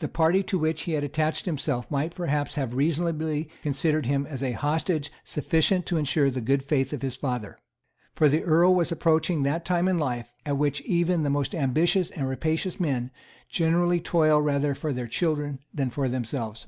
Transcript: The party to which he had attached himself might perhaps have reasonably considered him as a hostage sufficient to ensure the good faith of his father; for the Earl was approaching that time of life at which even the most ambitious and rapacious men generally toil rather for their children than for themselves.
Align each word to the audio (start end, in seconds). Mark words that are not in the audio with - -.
The 0.00 0.08
party 0.08 0.42
to 0.42 0.58
which 0.58 0.82
he 0.82 0.92
had 0.92 1.02
attached 1.02 1.46
himself 1.46 1.90
might 1.90 2.14
perhaps 2.14 2.56
have 2.56 2.74
reasonably 2.74 3.48
considered 3.62 4.04
him 4.04 4.26
as 4.26 4.42
a 4.42 4.52
hostage 4.52 5.10
sufficient 5.24 5.86
to 5.86 5.96
ensure 5.96 6.30
the 6.30 6.42
good 6.42 6.62
faith 6.62 6.92
of 6.92 7.00
his 7.00 7.16
father; 7.16 7.58
for 8.14 8.28
the 8.28 8.42
Earl 8.44 8.74
was 8.74 8.92
approaching 8.92 9.44
that 9.44 9.64
time 9.64 9.88
of 9.88 9.96
life 9.96 10.34
at 10.44 10.58
which 10.58 10.82
even 10.82 11.22
the 11.22 11.30
most 11.30 11.54
ambitious 11.54 12.10
and 12.10 12.28
rapacious 12.28 12.78
men 12.78 13.10
generally 13.48 13.98
toil 13.98 14.42
rather 14.42 14.74
for 14.74 14.92
their 14.92 15.08
children 15.08 15.60
than 15.72 15.88
for 15.88 16.06
themselves. 16.10 16.66